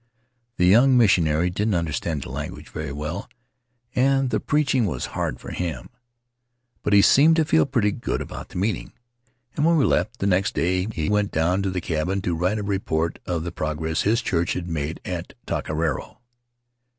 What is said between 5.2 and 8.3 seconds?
for him. But he seemed to feel pretty good